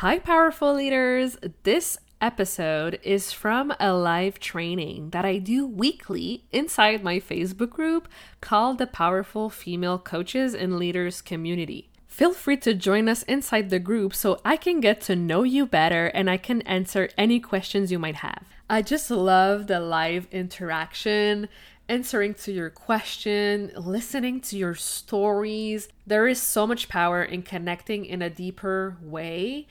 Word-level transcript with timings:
Hi, 0.00 0.18
powerful 0.18 0.74
leaders. 0.74 1.38
This 1.62 1.96
episode 2.20 3.00
is 3.02 3.32
from 3.32 3.72
a 3.80 3.94
live 3.94 4.38
training 4.38 5.08
that 5.12 5.24
I 5.24 5.38
do 5.38 5.66
weekly 5.66 6.44
inside 6.52 7.02
my 7.02 7.18
Facebook 7.18 7.70
group 7.70 8.06
called 8.42 8.76
the 8.76 8.86
Powerful 8.86 9.48
Female 9.48 9.98
Coaches 9.98 10.52
and 10.52 10.76
Leaders 10.76 11.22
Community. 11.22 11.88
Feel 12.06 12.34
free 12.34 12.58
to 12.58 12.74
join 12.74 13.08
us 13.08 13.22
inside 13.22 13.70
the 13.70 13.78
group 13.78 14.14
so 14.14 14.38
I 14.44 14.58
can 14.58 14.80
get 14.80 15.00
to 15.02 15.16
know 15.16 15.44
you 15.44 15.64
better 15.64 16.08
and 16.08 16.28
I 16.28 16.36
can 16.36 16.60
answer 16.62 17.08
any 17.16 17.40
questions 17.40 17.90
you 17.90 17.98
might 17.98 18.16
have. 18.16 18.44
I 18.68 18.82
just 18.82 19.10
love 19.10 19.66
the 19.66 19.80
live 19.80 20.28
interaction 20.30 21.48
answering 21.88 22.34
to 22.34 22.52
your 22.52 22.70
question, 22.70 23.70
listening 23.76 24.40
to 24.40 24.56
your 24.56 24.74
stories. 24.74 25.88
There 26.06 26.26
is 26.26 26.40
so 26.40 26.66
much 26.66 26.88
power 26.88 27.22
in 27.22 27.42
connecting 27.42 28.04
in 28.04 28.22
a 28.22 28.30
deeper 28.30 28.96
way. 29.00 29.66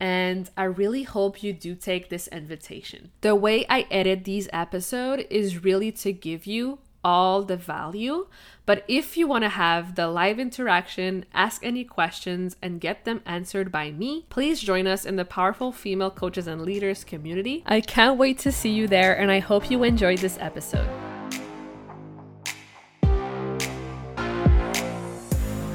And 0.00 0.48
I 0.56 0.64
really 0.64 1.02
hope 1.02 1.42
you 1.42 1.52
do 1.52 1.74
take 1.74 2.08
this 2.08 2.26
invitation. 2.28 3.10
The 3.20 3.34
way 3.34 3.66
I 3.68 3.86
edit 3.90 4.24
these 4.24 4.48
episodes 4.52 5.24
is 5.28 5.62
really 5.62 5.92
to 5.92 6.12
give 6.12 6.46
you 6.46 6.78
all 7.04 7.42
the 7.42 7.56
value. 7.56 8.26
But 8.66 8.84
if 8.86 9.16
you 9.16 9.26
want 9.26 9.44
to 9.44 9.48
have 9.48 9.94
the 9.94 10.08
live 10.08 10.38
interaction, 10.38 11.24
ask 11.34 11.64
any 11.64 11.84
questions, 11.84 12.56
and 12.62 12.80
get 12.80 13.04
them 13.04 13.20
answered 13.26 13.72
by 13.72 13.90
me, 13.90 14.26
please 14.30 14.60
join 14.60 14.86
us 14.86 15.04
in 15.04 15.16
the 15.16 15.24
Powerful 15.24 15.72
Female 15.72 16.10
Coaches 16.10 16.46
and 16.46 16.62
Leaders 16.62 17.04
community. 17.04 17.62
I 17.66 17.80
can't 17.80 18.18
wait 18.18 18.38
to 18.40 18.52
see 18.52 18.70
you 18.70 18.86
there, 18.86 19.18
and 19.18 19.30
I 19.30 19.40
hope 19.40 19.70
you 19.70 19.82
enjoyed 19.82 20.18
this 20.18 20.38
episode. 20.40 20.88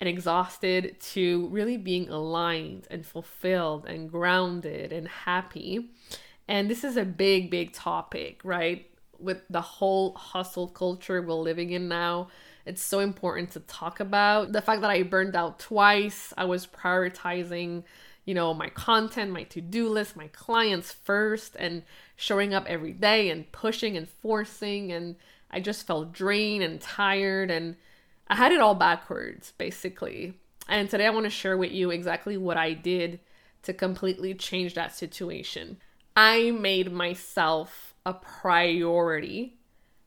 and 0.00 0.08
exhausted 0.08 1.00
to 1.00 1.48
really 1.48 1.76
being 1.76 2.08
aligned 2.08 2.86
and 2.90 3.06
fulfilled 3.06 3.86
and 3.86 4.10
grounded 4.10 4.92
and 4.92 5.08
happy. 5.08 5.90
And 6.48 6.70
this 6.70 6.84
is 6.84 6.96
a 6.96 7.04
big, 7.04 7.50
big 7.50 7.72
topic, 7.72 8.40
right? 8.44 8.86
with 9.18 9.42
the 9.48 9.60
whole 9.60 10.14
hustle 10.14 10.68
culture 10.68 11.22
we're 11.22 11.34
living 11.34 11.70
in 11.70 11.88
now, 11.88 12.28
it's 12.64 12.82
so 12.82 12.98
important 13.00 13.50
to 13.52 13.60
talk 13.60 14.00
about. 14.00 14.52
The 14.52 14.60
fact 14.60 14.80
that 14.80 14.90
I 14.90 15.02
burned 15.02 15.36
out 15.36 15.58
twice, 15.58 16.32
I 16.36 16.44
was 16.44 16.66
prioritizing, 16.66 17.84
you 18.24 18.34
know, 18.34 18.52
my 18.54 18.68
content, 18.70 19.30
my 19.30 19.44
to 19.44 19.60
do 19.60 19.88
list, 19.88 20.16
my 20.16 20.28
clients 20.28 20.92
first, 20.92 21.56
and 21.58 21.82
showing 22.16 22.54
up 22.54 22.66
every 22.66 22.92
day 22.92 23.30
and 23.30 23.50
pushing 23.52 23.96
and 23.96 24.08
forcing. 24.08 24.92
And 24.92 25.16
I 25.50 25.60
just 25.60 25.86
felt 25.86 26.12
drained 26.12 26.64
and 26.64 26.80
tired. 26.80 27.50
And 27.50 27.76
I 28.28 28.34
had 28.34 28.52
it 28.52 28.60
all 28.60 28.74
backwards, 28.74 29.52
basically. 29.56 30.34
And 30.68 30.90
today 30.90 31.06
I 31.06 31.10
want 31.10 31.24
to 31.24 31.30
share 31.30 31.56
with 31.56 31.72
you 31.72 31.90
exactly 31.90 32.36
what 32.36 32.56
I 32.56 32.72
did 32.72 33.20
to 33.62 33.72
completely 33.72 34.34
change 34.34 34.74
that 34.74 34.94
situation. 34.94 35.78
I 36.16 36.50
made 36.50 36.92
myself 36.92 37.94
a 38.04 38.14
priority 38.14 39.58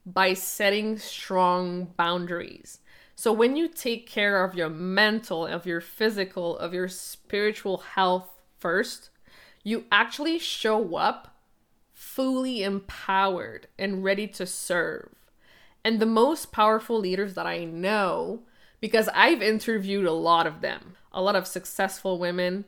by 0.05 0.33
setting 0.33 0.97
strong 0.97 1.93
boundaries. 1.97 2.79
So 3.15 3.31
when 3.31 3.55
you 3.55 3.67
take 3.67 4.07
care 4.07 4.43
of 4.43 4.55
your 4.55 4.69
mental, 4.69 5.45
of 5.45 5.65
your 5.65 5.81
physical, 5.81 6.57
of 6.57 6.73
your 6.73 6.87
spiritual 6.87 7.77
health 7.77 8.41
first, 8.57 9.09
you 9.63 9.85
actually 9.91 10.39
show 10.39 10.95
up 10.95 11.35
fully 11.93 12.63
empowered 12.63 13.67
and 13.77 14.03
ready 14.03 14.25
to 14.27 14.45
serve. 14.45 15.18
And 15.83 15.99
the 15.99 16.05
most 16.05 16.51
powerful 16.51 16.99
leaders 16.99 17.35
that 17.35 17.45
I 17.45 17.63
know, 17.63 18.41
because 18.81 19.09
I've 19.13 19.41
interviewed 19.41 20.05
a 20.05 20.11
lot 20.11 20.45
of 20.45 20.61
them, 20.61 20.95
a 21.11 21.21
lot 21.21 21.35
of 21.35 21.47
successful 21.47 22.19
women, 22.19 22.65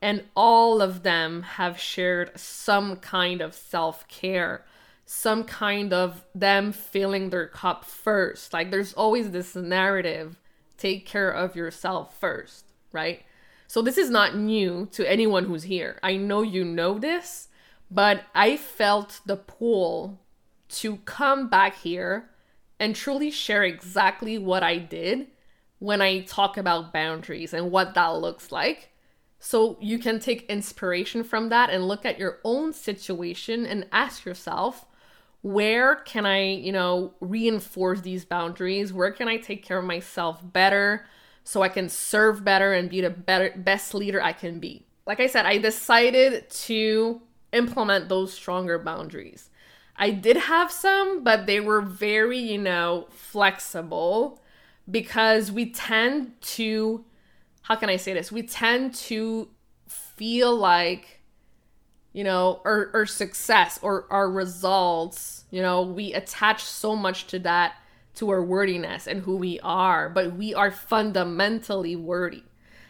and 0.00 0.24
all 0.36 0.80
of 0.80 1.02
them 1.02 1.42
have 1.42 1.80
shared 1.80 2.38
some 2.38 2.96
kind 2.96 3.40
of 3.40 3.54
self 3.54 4.06
care, 4.08 4.64
some 5.04 5.44
kind 5.44 5.92
of 5.92 6.24
them 6.34 6.72
filling 6.72 7.30
their 7.30 7.46
cup 7.46 7.84
first. 7.84 8.52
Like 8.52 8.70
there's 8.70 8.92
always 8.92 9.30
this 9.30 9.56
narrative 9.56 10.36
take 10.76 11.06
care 11.06 11.30
of 11.30 11.56
yourself 11.56 12.18
first, 12.18 12.66
right? 12.92 13.22
So 13.66 13.82
this 13.82 13.98
is 13.98 14.08
not 14.08 14.36
new 14.36 14.88
to 14.92 15.08
anyone 15.08 15.44
who's 15.44 15.64
here. 15.64 15.98
I 16.02 16.16
know 16.16 16.42
you 16.42 16.64
know 16.64 16.98
this, 16.98 17.48
but 17.90 18.22
I 18.34 18.56
felt 18.56 19.20
the 19.26 19.36
pull 19.36 20.20
to 20.68 20.96
come 20.98 21.48
back 21.48 21.76
here 21.76 22.30
and 22.80 22.94
truly 22.94 23.30
share 23.30 23.64
exactly 23.64 24.38
what 24.38 24.62
I 24.62 24.78
did 24.78 25.28
when 25.78 26.00
I 26.00 26.20
talk 26.20 26.56
about 26.56 26.92
boundaries 26.92 27.54
and 27.54 27.70
what 27.70 27.94
that 27.94 28.08
looks 28.16 28.50
like 28.50 28.90
so 29.38 29.76
you 29.80 29.98
can 29.98 30.18
take 30.18 30.50
inspiration 30.50 31.22
from 31.22 31.48
that 31.50 31.70
and 31.70 31.86
look 31.86 32.04
at 32.04 32.18
your 32.18 32.38
own 32.44 32.72
situation 32.72 33.66
and 33.66 33.86
ask 33.92 34.24
yourself, 34.24 34.84
where 35.42 35.96
can 35.96 36.26
I, 36.26 36.42
you 36.54 36.72
know, 36.72 37.14
reinforce 37.20 38.00
these 38.00 38.24
boundaries? 38.24 38.92
Where 38.92 39.12
can 39.12 39.28
I 39.28 39.36
take 39.36 39.64
care 39.64 39.78
of 39.78 39.84
myself 39.84 40.40
better 40.42 41.06
so 41.44 41.62
I 41.62 41.68
can 41.68 41.88
serve 41.88 42.44
better 42.44 42.72
and 42.72 42.90
be 42.90 43.00
the 43.00 43.10
better 43.10 43.52
best 43.56 43.94
leader 43.94 44.20
I 44.20 44.32
can 44.32 44.58
be? 44.58 44.84
Like 45.06 45.20
I 45.20 45.28
said, 45.28 45.46
I 45.46 45.58
decided 45.58 46.50
to 46.50 47.22
implement 47.52 48.08
those 48.08 48.32
stronger 48.32 48.78
boundaries. 48.78 49.50
I 49.98 50.10
did 50.10 50.36
have 50.36 50.70
some, 50.70 51.24
but 51.24 51.46
they 51.46 51.60
were 51.60 51.80
very, 51.80 52.38
you 52.38 52.58
know, 52.58 53.08
flexible 53.10 54.40
because 54.90 55.50
we 55.50 55.70
tend 55.70 56.40
to 56.40 57.04
how 57.68 57.76
can 57.76 57.90
I 57.90 57.96
say 57.96 58.14
this? 58.14 58.32
We 58.32 58.44
tend 58.44 58.94
to 58.94 59.48
feel 59.86 60.56
like, 60.56 61.20
you 62.14 62.24
know, 62.24 62.62
our, 62.64 62.90
our 62.94 63.04
success 63.04 63.78
or 63.82 64.06
our 64.08 64.30
results, 64.30 65.44
you 65.50 65.60
know, 65.60 65.82
we 65.82 66.14
attach 66.14 66.64
so 66.64 66.96
much 66.96 67.26
to 67.26 67.38
that, 67.40 67.74
to 68.14 68.30
our 68.30 68.42
wordiness 68.42 69.06
and 69.06 69.20
who 69.20 69.36
we 69.36 69.60
are, 69.60 70.08
but 70.08 70.34
we 70.34 70.54
are 70.54 70.70
fundamentally 70.70 71.94
wordy. 71.94 72.42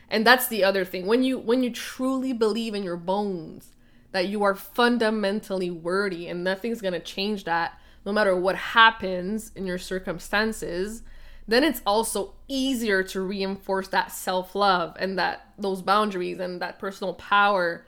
And 0.08 0.24
that's 0.24 0.46
the 0.46 0.62
other 0.62 0.84
thing. 0.84 1.06
When 1.06 1.24
you 1.24 1.40
when 1.40 1.64
you 1.64 1.70
truly 1.70 2.32
believe 2.32 2.72
in 2.72 2.84
your 2.84 2.96
bones 2.96 3.72
that 4.12 4.28
you 4.28 4.42
are 4.42 4.54
fundamentally 4.54 5.70
wordy 5.70 6.28
and 6.28 6.42
nothing's 6.42 6.80
going 6.80 6.94
to 6.94 7.00
change 7.00 7.44
that 7.44 7.78
no 8.06 8.12
matter 8.12 8.34
what 8.34 8.56
happens 8.56 9.52
in 9.54 9.66
your 9.66 9.78
circumstances, 9.78 11.02
then 11.46 11.64
it's 11.64 11.82
also 11.86 12.34
easier 12.46 13.02
to 13.02 13.20
reinforce 13.20 13.88
that 13.88 14.12
self-love 14.12 14.96
and 14.98 15.18
that 15.18 15.48
those 15.58 15.82
boundaries 15.82 16.38
and 16.38 16.60
that 16.62 16.78
personal 16.78 17.14
power 17.14 17.86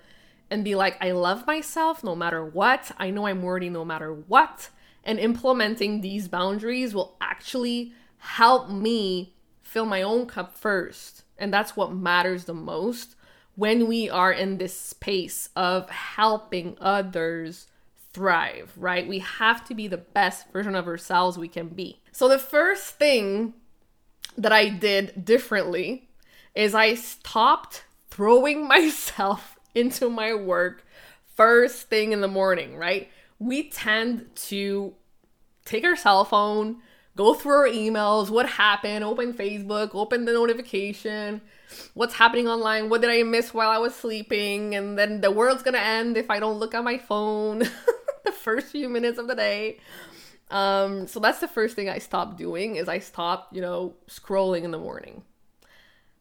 and 0.50 0.64
be 0.64 0.74
like 0.74 0.96
I 1.00 1.12
love 1.12 1.46
myself 1.46 2.02
no 2.02 2.14
matter 2.16 2.44
what. 2.44 2.90
I 2.98 3.10
know 3.10 3.26
I'm 3.26 3.42
worthy 3.42 3.70
no 3.70 3.84
matter 3.84 4.12
what. 4.12 4.70
And 5.04 5.18
implementing 5.18 6.00
these 6.00 6.28
boundaries 6.28 6.94
will 6.94 7.16
actually 7.20 7.92
help 8.18 8.68
me 8.68 9.34
fill 9.62 9.86
my 9.86 10.02
own 10.02 10.26
cup 10.26 10.56
first. 10.56 11.24
And 11.38 11.52
that's 11.52 11.76
what 11.76 11.94
matters 11.94 12.44
the 12.44 12.54
most 12.54 13.14
when 13.60 13.86
we 13.86 14.08
are 14.08 14.32
in 14.32 14.58
this 14.58 14.78
space 14.78 15.50
of 15.54 15.88
helping 15.90 16.76
others 16.80 17.66
thrive, 18.12 18.72
right? 18.76 19.06
We 19.06 19.20
have 19.20 19.64
to 19.68 19.74
be 19.74 19.86
the 19.86 19.96
best 19.96 20.50
version 20.52 20.74
of 20.74 20.86
ourselves 20.86 21.38
we 21.38 21.48
can 21.48 21.68
be. 21.68 22.00
So, 22.10 22.28
the 22.28 22.38
first 22.38 22.94
thing 22.96 23.54
that 24.36 24.52
I 24.52 24.68
did 24.68 25.24
differently 25.24 26.08
is 26.54 26.74
I 26.74 26.94
stopped 26.94 27.84
throwing 28.08 28.66
myself 28.76 29.58
into 29.74 30.10
my 30.10 30.34
work 30.34 30.84
first 31.36 31.88
thing 31.88 32.12
in 32.12 32.20
the 32.20 32.28
morning, 32.28 32.76
right? 32.76 33.10
we 33.40 33.70
tend 33.70 34.26
to 34.36 34.94
take 35.64 35.82
our 35.82 35.96
cell 35.96 36.24
phone, 36.24 36.76
go 37.16 37.34
through 37.34 37.54
our 37.54 37.68
emails, 37.68 38.30
what 38.30 38.48
happened, 38.50 39.02
open 39.02 39.32
Facebook, 39.32 39.94
open 39.94 40.26
the 40.26 40.32
notification, 40.32 41.40
what's 41.94 42.14
happening 42.14 42.48
online, 42.48 42.88
what 42.88 43.00
did 43.00 43.10
I 43.10 43.22
miss 43.22 43.54
while 43.54 43.70
I 43.70 43.78
was 43.78 43.94
sleeping, 43.94 44.74
and 44.74 44.98
then 44.98 45.20
the 45.20 45.30
world's 45.30 45.62
gonna 45.62 45.78
end 45.78 46.16
if 46.16 46.30
I 46.30 46.40
don't 46.40 46.58
look 46.58 46.74
at 46.74 46.84
my 46.84 46.98
phone 46.98 47.58
the 48.24 48.32
first 48.32 48.68
few 48.68 48.88
minutes 48.88 49.18
of 49.18 49.28
the 49.28 49.34
day. 49.34 49.78
Um, 50.50 51.06
so 51.06 51.20
that's 51.20 51.38
the 51.38 51.48
first 51.48 51.76
thing 51.76 51.88
I 51.88 51.98
stopped 51.98 52.36
doing 52.36 52.76
is 52.76 52.88
I 52.88 52.98
stopped, 52.98 53.54
you 53.54 53.60
know, 53.60 53.94
scrolling 54.08 54.64
in 54.64 54.72
the 54.72 54.78
morning. 54.78 55.22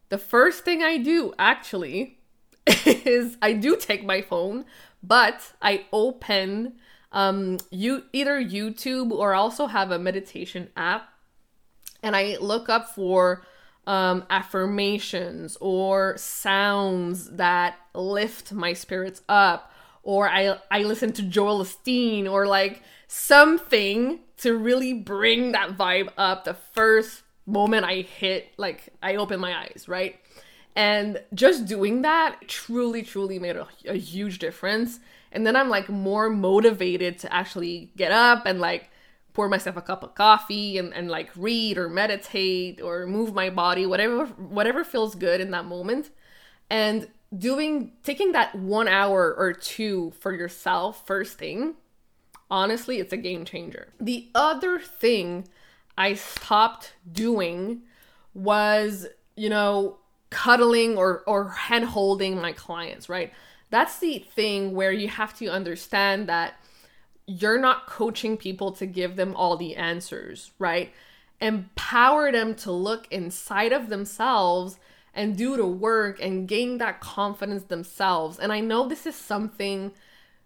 The 0.10 0.20
first 0.20 0.64
thing 0.64 0.84
I 0.84 0.98
do 0.98 1.34
actually 1.40 2.20
is 2.86 3.38
I 3.42 3.54
do 3.54 3.76
take 3.76 4.04
my 4.04 4.22
phone, 4.22 4.66
but 5.02 5.54
I 5.62 5.86
open 5.92 6.74
um 7.12 7.58
you 7.72 8.04
either 8.14 8.40
YouTube 8.40 9.10
or 9.12 9.34
also 9.34 9.66
have 9.66 9.90
a 9.90 9.98
meditation 9.98 10.70
app 10.78 11.10
and 12.04 12.16
I 12.16 12.38
look 12.40 12.70
up 12.70 12.90
for 12.94 13.44
um, 13.90 14.24
affirmations 14.30 15.58
or 15.60 16.16
sounds 16.16 17.32
that 17.32 17.76
lift 17.96 18.52
my 18.54 18.72
spirits 18.72 19.24
up 19.28 19.74
or 20.04 20.30
I 20.30 20.60
I 20.70 20.84
listen 20.84 21.12
to 21.14 21.24
Joel 21.24 21.64
Osteen 21.64 22.32
or 22.32 22.46
like 22.46 22.84
something 23.08 24.20
to 24.38 24.56
really 24.56 24.94
bring 24.94 25.54
that 25.54 25.76
vibe 25.76 26.10
up 26.20 26.44
the 26.46 26.54
first 26.54 27.24
moment 27.48 27.84
I 27.84 28.02
hit 28.02 28.54
like 28.58 28.90
I 29.02 29.16
open 29.16 29.40
my 29.40 29.58
eyes, 29.58 29.86
right? 29.88 30.20
And 30.76 31.20
just 31.34 31.66
doing 31.66 32.04
that 32.04 32.48
truly 32.48 33.02
truly 33.02 33.40
made 33.40 33.56
a, 33.56 33.68
a 33.88 33.98
huge 33.98 34.38
difference. 34.38 35.00
And 35.32 35.48
then 35.48 35.56
I'm 35.56 35.70
like 35.70 35.90
more 35.90 36.30
motivated 36.30 37.18
to 37.20 37.34
actually 37.34 37.92
get 37.98 38.12
up 38.12 38.46
and 38.46 38.60
like 38.60 38.92
pour 39.34 39.48
myself 39.48 39.78
a 39.78 39.82
cup 39.82 40.04
of 40.04 40.16
coffee 40.16 40.78
and, 40.78 40.94
and 40.94 41.10
like 41.10 41.30
read 41.36 41.78
or 41.78 41.90
meditate 41.90 42.82
or 42.82 43.06
move 43.06 43.34
my 43.34 43.50
body 43.50 43.86
whatever 43.86 44.26
whatever 44.26 44.84
feels 44.84 45.16
good 45.16 45.42
in 45.42 45.52
that 45.52 45.66
moment. 45.66 46.10
And 46.70 47.08
doing 47.38 47.94
taking 48.04 48.32
that 48.32 48.56
one 48.56 48.88
hour 48.88 49.34
or 49.36 49.54
two 49.54 50.12
for 50.20 50.34
yourself 50.34 51.06
first 51.06 51.38
thing 51.38 51.76
honestly 52.50 53.00
it's 53.00 53.14
a 53.14 53.18
game 53.18 53.46
changer. 53.46 53.90
The 54.00 54.30
other 54.34 54.80
thing 54.80 55.48
i 55.98 56.14
stopped 56.14 56.94
doing 57.12 57.82
was 58.34 59.06
you 59.36 59.50
know 59.50 59.98
cuddling 60.30 60.98
or 60.98 61.24
or 61.28 61.50
hand 61.50 61.86
holding 61.86 62.40
my 62.42 62.52
clients 62.52 63.10
right? 63.10 63.32
That's 63.70 64.00
the 64.00 64.20
thing 64.20 64.74
where 64.74 64.92
you 64.92 65.08
have 65.08 65.38
to 65.38 65.48
understand 65.48 66.28
that 66.28 66.56
you're 67.30 67.60
not 67.60 67.86
coaching 67.86 68.38
people 68.38 68.72
to 68.72 68.88
give 68.88 69.16
them 69.16 69.36
all 69.36 69.56
the 69.56 69.76
answers, 69.76 70.52
right? 70.58 70.92
Empower 71.40 72.32
them 72.32 72.56
to 72.56 72.72
look 72.72 73.08
inside 73.12 73.72
of 73.72 73.90
themselves 73.90 74.80
and 75.14 75.38
do 75.38 75.56
the 75.56 75.66
work 75.66 76.20
and 76.20 76.48
gain 76.48 76.80
that 76.80 77.00
confidence 77.00 77.66
themselves. 77.66 78.40
And 78.40 78.52
I 78.52 78.62
know 78.62 78.88
this 78.88 79.06
is 79.06 79.16
something 79.16 79.92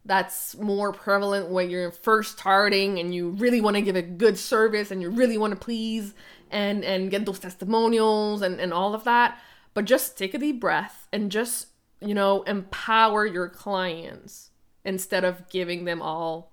that's 0.03 0.57
more 0.57 0.91
prevalent 0.91 1.49
when 1.49 1.69
you're 1.69 1.89
first 1.89 2.37
starting 2.37 2.99
and 2.99 3.15
you 3.15 3.29
really 3.29 3.61
want 3.61 3.77
to 3.77 3.81
give 3.81 3.95
a 3.95 4.01
good 4.01 4.37
service 4.37 4.91
and 4.91 5.01
you 5.01 5.09
really 5.09 5.37
want 5.37 5.53
to 5.53 5.59
please 5.59 6.13
and 6.51 6.83
and 6.83 7.09
get 7.09 7.25
those 7.25 7.39
testimonials 7.39 8.41
and, 8.41 8.59
and 8.59 8.73
all 8.73 8.93
of 8.93 9.05
that. 9.05 9.39
But 9.73 9.85
just 9.85 10.17
take 10.17 10.33
a 10.33 10.37
deep 10.37 10.59
breath 10.59 11.07
and 11.13 11.31
just, 11.31 11.67
you 12.01 12.13
know, 12.13 12.43
empower 12.43 13.25
your 13.25 13.47
clients 13.47 14.49
instead 14.83 15.23
of 15.23 15.47
giving 15.49 15.85
them 15.85 16.01
all 16.01 16.52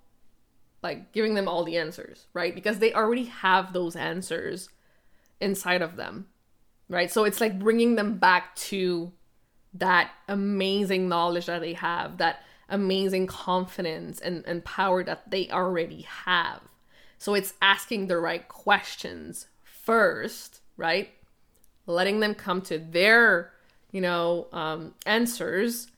like 0.83 1.13
giving 1.13 1.35
them 1.35 1.49
all 1.49 1.65
the 1.65 1.77
answers, 1.77 2.27
right? 2.33 2.55
Because 2.55 2.79
they 2.79 2.93
already 2.93 3.25
have 3.25 3.73
those 3.73 3.97
answers 3.97 4.69
inside 5.41 5.83
of 5.83 5.97
them, 5.97 6.27
right? 6.89 7.11
So 7.11 7.25
it's 7.25 7.41
like 7.41 7.59
bringing 7.59 7.97
them 7.97 8.19
back 8.19 8.55
to 8.57 9.13
that 9.75 10.11
amazing 10.29 11.09
knowledge 11.09 11.47
that 11.47 11.61
they 11.61 11.75
have, 11.75 12.19
that 12.19 12.43
amazing 12.69 13.27
confidence 13.27 14.21
and, 14.21 14.45
and 14.47 14.65
power 14.65 15.05
that 15.05 15.31
they 15.31 15.49
already 15.51 16.03
have. 16.03 16.61
So 17.19 17.35
it's 17.35 17.55
asking 17.61 18.07
the 18.07 18.19
right 18.19 18.47
questions 18.49 19.47
first, 19.65 20.61
right? 20.77 21.11
Letting 21.87 22.21
them 22.21 22.35
come 22.35 22.63
to 22.63 22.79
their, 22.79 23.53
you 23.93 24.01
know, 24.01 24.47
um, 24.53 24.95
answers 25.05 25.89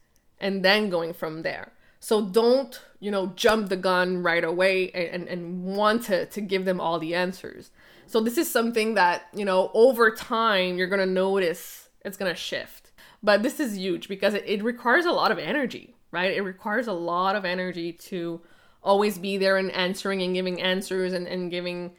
and 0.41 0.65
then 0.65 0.91
going 0.91 1.13
from 1.13 1.43
there. 1.43 1.73
So 2.03 2.21
don't, 2.21 2.81
you 2.99 3.13
know, 3.13 3.29
jump 3.37 3.69
the 3.69 3.77
gun 3.77 4.25
right 4.25 4.43
away 4.43 4.91
and, 4.91 5.29
and 5.29 5.63
want 5.63 6.03
to, 6.07 6.27
to 6.27 6.41
give 6.41 6.65
them 6.65 6.81
all 6.81 6.99
the 6.99 7.15
answers. 7.15 7.71
So 8.09 8.21
this 8.21 8.37
is 8.37 8.51
something 8.51 8.95
that, 8.95 9.29
you 9.33 9.45
know, 9.45 9.71
over 9.73 10.11
time 10.11 10.77
you're 10.77 10.89
gonna 10.89 11.07
notice 11.07 11.91
it's 12.05 12.17
gonna 12.17 12.35
shift. 12.35 12.91
But 13.23 13.45
this 13.45 13.61
is 13.61 13.79
huge 13.79 14.09
because 14.09 14.35
it, 14.35 14.43
it 14.49 14.65
requires 14.65 15.05
a 15.05 15.13
lot 15.13 15.31
of 15.31 15.39
energy, 15.39 15.95
right? 16.11 16.37
It 16.37 16.43
requires 16.43 16.89
a 16.89 16.93
lot 16.93 17.37
of 17.37 17.45
energy 17.45 17.93
to 17.93 18.41
always 18.83 19.17
be 19.17 19.39
there 19.39 19.57
and 19.57 19.71
answering 19.71 20.23
and 20.23 20.35
giving 20.35 20.61
answers 20.61 21.13
and, 21.13 21.29
and 21.29 21.53
giving, 21.53 21.93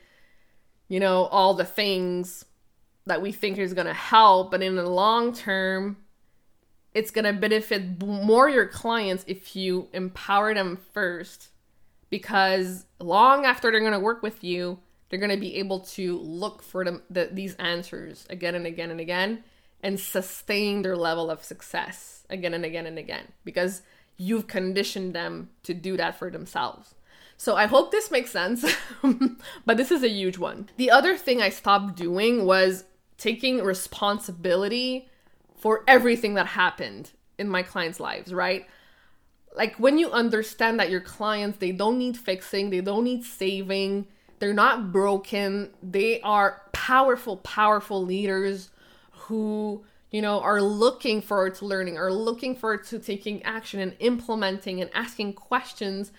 you 0.89 0.99
know, 0.99 1.27
all 1.27 1.53
the 1.53 1.63
things 1.63 2.43
that 3.05 3.21
we 3.21 3.31
think 3.31 3.57
is 3.57 3.73
gonna 3.73 3.93
help. 3.93 4.51
But 4.51 4.61
in 4.61 4.75
the 4.75 4.89
long 4.89 5.33
term, 5.33 5.95
it's 6.93 7.11
going 7.11 7.25
to 7.25 7.33
benefit 7.33 8.01
more 8.01 8.49
your 8.49 8.67
clients 8.67 9.23
if 9.27 9.55
you 9.55 9.89
empower 9.93 10.53
them 10.53 10.77
first 10.93 11.49
because 12.09 12.85
long 12.99 13.45
after 13.45 13.71
they're 13.71 13.79
going 13.79 13.93
to 13.93 13.99
work 13.99 14.21
with 14.21 14.43
you 14.43 14.79
they're 15.09 15.19
going 15.19 15.31
to 15.31 15.37
be 15.37 15.55
able 15.55 15.79
to 15.79 16.17
look 16.19 16.61
for 16.61 16.83
them 16.83 17.01
the, 17.09 17.29
these 17.31 17.55
answers 17.55 18.25
again 18.29 18.55
and 18.55 18.65
again 18.65 18.91
and 18.91 18.99
again 18.99 19.43
and 19.81 19.99
sustain 19.99 20.81
their 20.81 20.95
level 20.95 21.29
of 21.29 21.43
success 21.43 22.25
again 22.29 22.53
and 22.53 22.65
again 22.65 22.85
and 22.85 22.97
again 22.97 23.31
because 23.43 23.81
you've 24.17 24.47
conditioned 24.47 25.13
them 25.13 25.49
to 25.63 25.73
do 25.73 25.97
that 25.97 26.17
for 26.17 26.29
themselves 26.29 26.95
so 27.35 27.55
I 27.55 27.65
hope 27.65 27.91
this 27.91 28.11
makes 28.11 28.31
sense, 28.31 28.63
but 29.65 29.75
this 29.75 29.91
is 29.91 30.03
a 30.03 30.07
huge 30.07 30.37
one. 30.37 30.69
The 30.77 30.91
other 30.91 31.17
thing 31.17 31.41
I 31.41 31.49
stopped 31.49 31.97
doing 31.97 32.45
was 32.45 32.85
taking 33.17 33.61
responsibility 33.63 35.09
for 35.63 35.81
everything 35.87 36.33
that 36.33 36.45
happened 36.45 37.09
in 37.37 37.47
my 37.47 37.63
clients' 37.63 37.97
lives, 37.97 38.33
right? 38.33 38.65
Like 39.55 39.77
when 39.77 39.97
you 39.97 40.11
understand 40.11 40.77
that 40.81 40.89
your 40.89 40.99
clients, 40.99 41.59
they 41.59 41.71
don't 41.71 41.97
need 41.97 42.17
fixing, 42.17 42.69
they 42.69 42.81
don't 42.81 43.05
need 43.05 43.23
saving, 43.23 44.07
they're 44.39 44.53
not 44.53 44.91
broken, 44.91 45.69
they 45.81 46.19
are 46.19 46.63
powerful, 46.73 47.37
powerful 47.37 48.03
leaders 48.03 48.71
who, 49.11 49.85
you 50.11 50.21
know, 50.21 50.41
are 50.41 50.61
looking 50.61 51.21
forward 51.21 51.55
to 51.55 51.65
learning, 51.65 51.97
are 51.97 52.11
looking 52.11 52.57
forward 52.57 52.83
to 52.87 52.99
taking 52.99 53.41
action 53.43 53.79
and 53.79 53.95
implementing 53.99 54.81
and 54.81 54.91
asking 54.93 55.31
questions. 55.31 56.11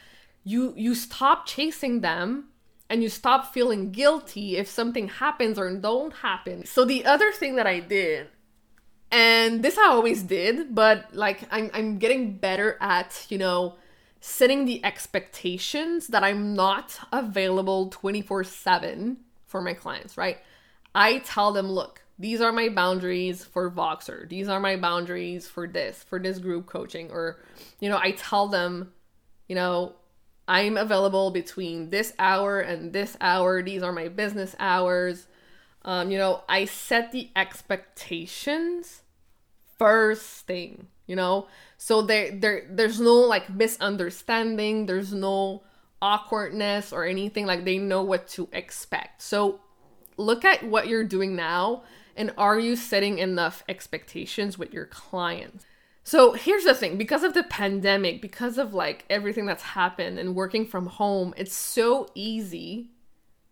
You 0.43 0.73
you 0.75 0.95
stop 0.95 1.45
chasing 1.45 2.01
them 2.01 2.47
and 2.89 3.03
you 3.03 3.11
stop 3.11 3.53
feeling 3.53 3.93
guilty 3.93 4.57
if 4.57 4.69
something 4.69 5.09
happens 5.09 5.59
or 5.59 5.71
don't 5.77 6.15
happen. 6.15 6.65
So 6.65 6.87
the 6.87 7.05
other 7.05 7.31
thing 7.31 7.57
that 7.57 7.67
I 7.67 7.81
did 7.81 8.29
and 9.15 9.63
this 9.63 9.79
I 9.79 9.87
always 9.87 10.25
did, 10.25 10.75
but 10.75 11.15
like 11.15 11.47
I'm 11.53 11.71
I'm 11.73 11.99
getting 11.99 12.37
better 12.37 12.77
at, 12.81 13.27
you 13.29 13.39
know, 13.39 13.77
setting 14.21 14.65
the 14.65 14.85
expectations 14.85 16.09
that 16.09 16.25
I'm 16.25 16.55
not 16.55 16.99
available 17.13 17.91
24/7 17.91 19.19
for 19.47 19.63
my 19.63 19.73
clients, 19.73 20.19
right? 20.19 20.39
I 20.97 21.19
tell 21.19 21.53
them, 21.53 21.71
look, 21.71 22.03
these 22.19 22.41
are 22.41 22.51
my 22.51 22.69
boundaries 22.69 23.45
for 23.45 23.71
Voxer. 23.71 24.29
These 24.29 24.49
are 24.49 24.59
my 24.59 24.75
boundaries 24.77 25.47
for 25.47 25.69
this, 25.69 26.03
for 26.03 26.19
this 26.19 26.41
group 26.41 26.67
coaching 26.67 27.13
or 27.13 27.39
you 27.79 27.89
know, 27.89 27.99
I 28.03 28.13
tell 28.13 28.49
them, 28.49 28.93
you 29.47 29.55
know, 29.55 29.95
I'm 30.49 30.77
available 30.77 31.31
between 31.31 31.91
this 31.91 32.13
hour 32.19 32.59
and 32.59 32.93
this 32.93 33.17
hour. 33.21 33.63
These 33.63 33.85
are 33.85 33.93
my 33.93 34.09
business 34.09 34.57
hours. 34.59 35.29
Um, 35.85 36.11
you 36.11 36.19
know, 36.19 36.43
I 36.49 36.65
set 36.65 37.13
the 37.13 37.31
expectations 37.37 39.03
first 39.79 40.47
thing, 40.47 40.89
you 41.07 41.17
know? 41.17 41.49
So 41.79 42.03
there 42.03 42.31
there 42.33 42.67
there's 42.71 43.01
no 43.01 43.15
like 43.15 43.51
misunderstanding, 43.51 44.87
there's 44.87 45.13
no 45.13 45.63
awkwardness 46.01 46.93
or 46.93 47.05
anything 47.05 47.47
like 47.47 47.65
they 47.65 47.79
know 47.79 48.03
what 48.03 48.29
to 48.29 48.49
expect. 48.53 49.23
So 49.23 49.61
look 50.17 50.45
at 50.45 50.63
what 50.63 50.87
you're 50.87 51.05
doing 51.05 51.35
now 51.35 51.83
and 52.17 52.33
are 52.39 52.59
you 52.59 52.77
setting 52.77 53.19
enough 53.19 53.65
expectations 53.69 54.59
with 54.59 54.73
your 54.73 54.87
clients? 54.87 55.65
So 56.05 56.33
here's 56.33 56.65
the 56.65 56.75
thing 56.75 56.99
because 56.99 57.23
of 57.25 57.33
the 57.33 57.43
pandemic, 57.43 58.21
because 58.21 58.59
of 58.59 58.75
like 58.75 59.07
everything 59.09 59.47
that's 59.47 59.63
happened 59.63 60.19
and 60.19 60.35
working 60.35 60.67
from 60.67 60.87
home, 60.87 61.33
it's 61.37 61.55
so 61.55 62.09
easy 62.15 62.91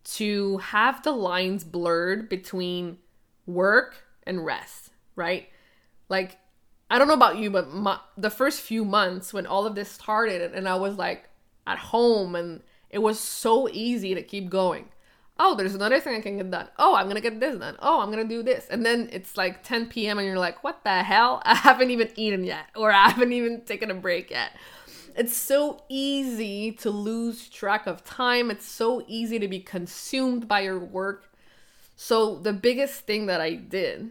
to 0.05 0.59
have 0.59 1.03
the 1.03 1.13
lines 1.13 1.65
blurred 1.65 2.29
between 2.29 2.99
work 3.47 4.05
and 4.25 4.45
rest, 4.45 4.91
right? 5.17 5.49
Like, 6.13 6.37
I 6.91 6.99
don't 6.99 7.09
know 7.09 7.15
about 7.15 7.39
you, 7.39 7.51
but 7.51 7.73
my, 7.73 7.99
the 8.19 8.29
first 8.29 8.61
few 8.61 8.85
months 8.85 9.33
when 9.33 9.47
all 9.47 9.65
of 9.65 9.75
this 9.75 9.91
started, 9.91 10.53
and 10.53 10.69
I 10.69 10.75
was 10.75 10.99
like 10.99 11.31
at 11.67 11.79
home 11.79 12.35
and 12.35 12.61
it 12.91 12.99
was 12.99 13.19
so 13.19 13.67
easy 13.73 14.15
to 14.15 14.23
keep 14.23 14.51
going. 14.51 14.91
Oh, 15.39 15.55
there's 15.55 15.75
another 15.75 16.01
thing 16.01 16.15
I 16.15 16.21
can 16.21 16.37
get 16.37 16.51
done. 16.51 16.69
Oh, 16.79 16.95
I'm 16.95 17.09
gonna 17.09 17.23
get 17.23 17.41
this 17.41 17.59
done. 17.59 17.77
Oh, 17.81 18.03
I'm 18.03 18.11
gonna 18.11 18.29
do 18.29 18.43
this. 18.43 18.67
And 18.69 18.85
then 18.85 19.09
it's 19.11 19.39
like 19.39 19.65
10 19.65 19.87
p.m. 19.87 20.19
and 20.19 20.27
you're 20.27 20.37
like, 20.37 20.63
what 20.63 20.85
the 20.85 21.03
hell? 21.03 21.41
I 21.47 21.55
haven't 21.55 21.91
even 21.91 22.11
eaten 22.15 22.45
yet, 22.45 22.67
or 22.77 22.93
I 22.93 23.09
haven't 23.09 23.33
even 23.33 23.63
taken 23.63 23.91
a 23.91 23.95
break 23.95 24.31
yet. 24.31 24.53
It's 25.17 25.35
so 25.35 25.85
easy 25.89 26.73
to 26.73 26.91
lose 26.91 27.49
track 27.49 27.87
of 27.87 28.05
time. 28.05 28.51
It's 28.51 28.69
so 28.69 29.03
easy 29.09 29.39
to 29.39 29.49
be 29.49 29.61
consumed 29.61 30.47
by 30.47 30.61
your 30.61 30.79
work. 30.79 31.31
So, 31.97 32.37
the 32.37 32.53
biggest 32.53 33.07
thing 33.07 33.27
that 33.27 33.41
I 33.41 33.55
did 33.55 34.11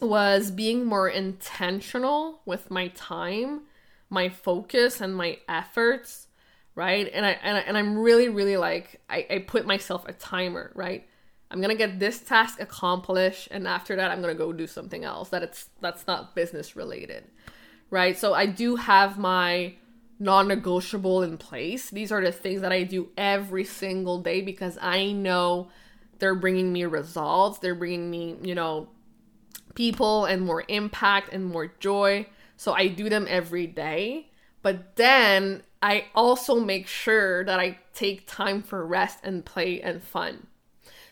was 0.00 0.50
being 0.50 0.84
more 0.84 1.08
intentional 1.08 2.40
with 2.44 2.70
my 2.70 2.88
time, 2.88 3.62
my 4.10 4.28
focus, 4.28 5.00
and 5.00 5.14
my 5.16 5.38
efforts, 5.48 6.28
right? 6.74 7.10
And 7.12 7.24
I 7.24 7.30
and, 7.42 7.56
I, 7.56 7.60
and 7.60 7.76
I'm 7.76 7.98
really 7.98 8.28
really 8.28 8.56
like 8.56 9.00
I, 9.08 9.26
I 9.30 9.38
put 9.38 9.66
myself 9.66 10.06
a 10.06 10.12
timer, 10.12 10.72
right? 10.74 11.06
I'm 11.50 11.60
gonna 11.60 11.74
get 11.74 11.98
this 11.98 12.18
task 12.20 12.60
accomplished, 12.60 13.48
and 13.50 13.66
after 13.68 13.96
that, 13.96 14.10
I'm 14.10 14.20
gonna 14.20 14.34
go 14.34 14.52
do 14.52 14.66
something 14.66 15.04
else 15.04 15.28
that 15.30 15.42
it's 15.42 15.70
that's 15.80 16.06
not 16.06 16.34
business 16.34 16.76
related, 16.76 17.24
right? 17.90 18.18
So 18.18 18.34
I 18.34 18.46
do 18.46 18.76
have 18.76 19.18
my 19.18 19.74
non-negotiable 20.18 21.22
in 21.22 21.36
place. 21.36 21.90
These 21.90 22.10
are 22.10 22.22
the 22.24 22.32
things 22.32 22.62
that 22.62 22.72
I 22.72 22.82
do 22.84 23.10
every 23.16 23.64
single 23.64 24.20
day 24.20 24.40
because 24.40 24.78
I 24.80 25.12
know 25.12 25.68
they're 26.18 26.34
bringing 26.34 26.72
me 26.72 26.84
results. 26.84 27.58
They're 27.58 27.74
bringing 27.74 28.10
me, 28.10 28.36
you 28.42 28.54
know, 28.54 28.88
people 29.76 30.24
and 30.24 30.42
more 30.42 30.64
impact 30.66 31.32
and 31.32 31.44
more 31.44 31.68
joy. 31.78 32.26
So 32.56 32.72
I 32.72 32.88
do 32.88 33.08
them 33.08 33.26
every 33.28 33.68
day. 33.68 34.30
But 34.62 34.96
then 34.96 35.62
I 35.80 36.06
also 36.14 36.58
make 36.58 36.88
sure 36.88 37.44
that 37.44 37.60
I 37.60 37.78
take 37.94 38.26
time 38.26 38.62
for 38.62 38.84
rest 38.84 39.20
and 39.22 39.44
play 39.44 39.80
and 39.80 40.02
fun. 40.02 40.48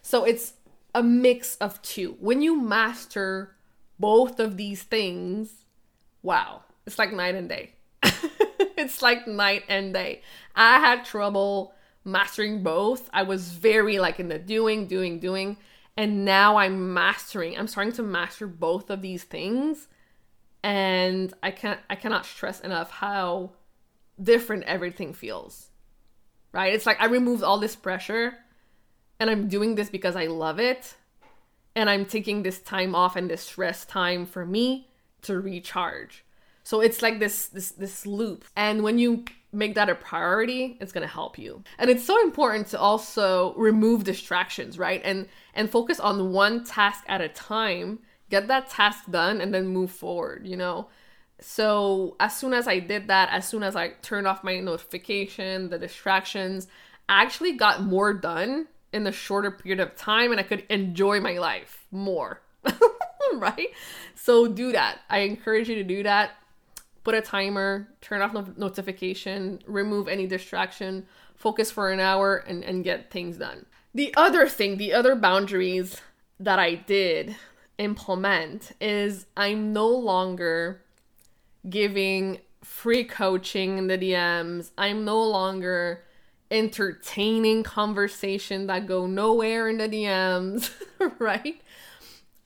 So 0.03 0.25
it's 0.25 0.55
a 0.95 1.03
mix 1.03 1.55
of 1.57 1.81
two. 1.83 2.17
When 2.19 2.43
you 2.43 2.61
master 2.61 3.55
both 4.01 4.41
of 4.41 4.57
these 4.57 4.83
things, 4.83 5.65
wow, 6.23 6.63
it's 6.87 6.99
like 6.99 7.13
night 7.13 7.37
and 7.37 7.49
day. 7.49 7.75
it's 8.03 9.03
like 9.03 9.29
night 9.29 9.63
and 9.69 9.95
day. 9.95 10.23
I 10.57 10.79
had 10.79 11.05
trouble 11.05 11.75
mastering 12.05 12.63
both. 12.63 13.09
I 13.13 13.23
was 13.23 13.51
very 13.53 13.99
like 13.99 14.21
in 14.21 14.29
the 14.29 14.39
doing, 14.39 14.87
doing, 14.87 15.19
doing. 15.19 15.57
And 15.97 16.25
now 16.25 16.57
I'm 16.57 16.93
mastering. 16.93 17.57
I'm 17.57 17.69
starting 17.69 17.93
to 17.95 18.03
master 18.03 18.47
both 18.47 18.91
of 18.91 19.03
these 19.03 19.25
things. 19.25 19.89
And 20.63 21.33
I 21.43 21.51
can't 21.51 21.81
I 21.89 21.95
cannot 21.95 22.27
stress 22.27 22.61
enough 22.61 22.91
how 22.91 23.53
different 24.21 24.65
everything 24.65 25.13
feels. 25.13 25.71
Right? 26.53 26.73
It's 26.73 26.87
like 26.87 27.01
I 27.01 27.07
removed 27.07 27.43
all 27.43 27.59
this 27.59 27.77
pressure 27.77 28.35
and 29.21 29.31
I'm 29.31 29.49
doing 29.49 29.75
this 29.75 29.91
because 29.91 30.17
I 30.17 30.27
love 30.27 30.59
it. 30.59 30.95
And 31.77 31.91
I'm 31.91 32.07
taking 32.07 32.43
this 32.43 32.61
time 32.61 32.95
off 32.95 33.17
and 33.17 33.29
this 33.29 33.59
rest 33.59 33.89
time 33.89 34.27
for 34.27 34.47
me 34.47 34.89
to 35.23 35.41
recharge. 35.41 36.25
So 36.65 36.81
it's 36.81 37.03
like 37.03 37.21
this 37.21 37.47
this 37.47 37.71
this 37.73 38.07
loop. 38.07 38.45
And 38.57 38.83
when 38.83 38.99
you 38.99 39.25
make 39.53 39.75
that 39.77 39.89
a 39.89 39.95
priority, 39.95 40.77
it's 40.81 40.93
going 40.93 41.07
to 41.07 41.13
help 41.13 41.39
you. 41.39 41.63
And 41.79 41.89
it's 41.89 42.05
so 42.05 42.21
important 42.23 42.67
to 42.69 42.79
also 42.79 43.55
remove 43.55 44.05
distractions, 44.05 44.79
right? 44.79 45.01
And 45.05 45.29
and 45.55 45.71
focus 45.71 46.01
on 46.01 46.33
one 46.33 46.65
task 46.65 47.05
at 47.07 47.21
a 47.21 47.29
time. 47.29 48.01
Get 48.31 48.49
that 48.49 48.71
task 48.71 49.11
done 49.11 49.41
and 49.41 49.53
then 49.55 49.67
move 49.69 49.91
forward, 49.91 50.47
you 50.47 50.57
know? 50.57 50.89
So 51.41 52.17
as 52.19 52.37
soon 52.37 52.55
as 52.55 52.67
I 52.67 52.79
did 52.79 53.09
that, 53.09 53.29
as 53.31 53.47
soon 53.47 53.63
as 53.63 53.77
I 53.77 53.91
turned 54.01 54.27
off 54.27 54.43
my 54.43 54.59
notification, 54.61 55.69
the 55.69 55.79
distractions, 55.79 56.67
I 57.09 57.23
actually 57.23 57.53
got 57.53 57.83
more 57.83 58.15
done 58.15 58.67
in 58.95 59.07
a 59.07 59.13
shorter 59.13 59.51
period 59.51 59.81
of 59.81 59.95
time 59.97 60.31
and 60.31 60.41
I 60.41 60.45
could 60.45 60.65
enjoy 60.71 61.21
my 61.21 61.39
life 61.39 61.85
more. 61.91 62.41
right? 63.35 63.69
So 64.15 64.49
do 64.49 64.73
that. 64.73 65.01
I 65.11 65.19
encourage 65.19 65.69
you 65.69 65.75
to 65.75 65.85
do 65.85 66.03
that 66.05 66.31
put 67.05 67.15
a 67.15 67.21
timer, 67.21 67.89
turn 68.01 68.23
off 68.23 68.33
no- 68.33 68.55
notification, 68.57 69.61
remove 69.67 70.09
any 70.09 70.27
distraction, 70.27 71.07
focus 71.37 71.71
for 71.71 71.91
an 71.91 72.01
hour, 72.01 72.37
and, 72.37 72.65
and 72.65 72.83
get 72.83 73.11
things 73.11 73.37
done. 73.37 73.67
The 73.95 74.13
other 74.17 74.49
thing, 74.49 74.79
the 74.79 74.93
other 74.93 75.15
boundaries 75.15 76.01
that 76.41 76.59
I 76.59 76.75
did 76.75 77.37
implement 77.79 78.73
is 78.81 79.27
I'm 79.37 79.73
no 79.73 79.89
longer 79.89 80.83
giving 81.69 82.41
free 82.63 83.05
coaching 83.05 83.79
in 83.79 83.87
the 83.87 83.99
DMs. 83.99 84.71
I'm 84.77 85.05
no 85.05 85.23
longer 85.23 86.03
entertaining 86.51 87.63
conversation 87.63 88.67
that 88.67 88.87
go 88.87 89.07
nowhere 89.07 89.69
in 89.69 89.79
the 89.79 89.89
DMs, 89.89 90.71
right? 91.19 91.61